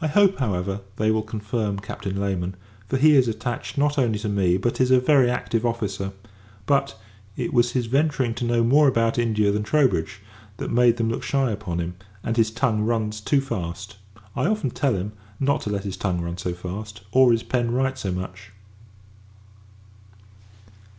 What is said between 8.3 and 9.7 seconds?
to know more about India than